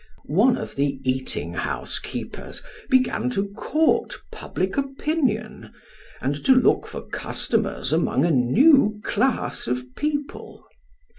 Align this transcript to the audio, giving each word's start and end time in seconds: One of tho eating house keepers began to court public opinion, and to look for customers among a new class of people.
One 0.25 0.57
of 0.57 0.77
tho 0.77 0.97
eating 1.03 1.53
house 1.53 1.99
keepers 1.99 2.63
began 2.89 3.29
to 3.37 3.49
court 3.49 4.15
public 4.31 4.75
opinion, 4.75 5.69
and 6.19 6.43
to 6.45 6.53
look 6.55 6.87
for 6.87 7.01
customers 7.03 7.93
among 7.93 8.25
a 8.25 8.31
new 8.31 8.99
class 9.03 9.67
of 9.67 9.93
people. 9.95 10.65